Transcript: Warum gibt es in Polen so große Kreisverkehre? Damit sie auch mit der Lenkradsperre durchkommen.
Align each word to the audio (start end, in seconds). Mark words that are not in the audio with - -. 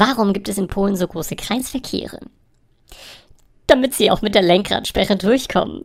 Warum 0.00 0.32
gibt 0.32 0.48
es 0.48 0.56
in 0.56 0.66
Polen 0.66 0.96
so 0.96 1.06
große 1.06 1.36
Kreisverkehre? 1.36 2.20
Damit 3.66 3.92
sie 3.92 4.10
auch 4.10 4.22
mit 4.22 4.34
der 4.34 4.40
Lenkradsperre 4.40 5.14
durchkommen. 5.14 5.84